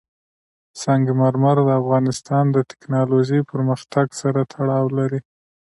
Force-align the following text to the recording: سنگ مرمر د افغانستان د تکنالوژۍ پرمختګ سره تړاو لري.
سنگ 0.81 1.05
مرمر 1.19 1.57
د 1.65 1.69
افغانستان 1.81 2.45
د 2.51 2.57
تکنالوژۍ 2.71 3.41
پرمختګ 3.51 4.07
سره 4.21 4.39
تړاو 4.53 4.85
لري. 4.97 5.19